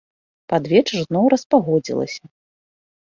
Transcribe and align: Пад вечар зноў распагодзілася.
Пад 0.53 0.63
вечар 0.71 0.97
зноў 1.07 1.25
распагодзілася. 1.33 2.23